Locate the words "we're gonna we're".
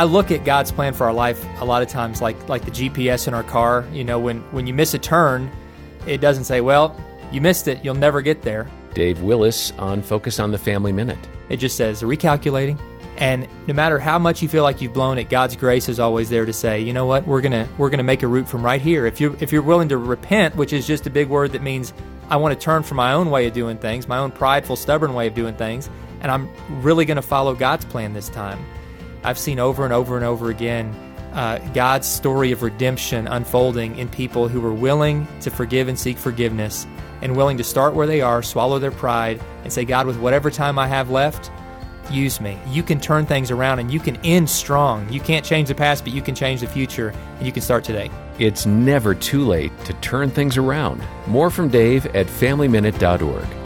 17.26-17.90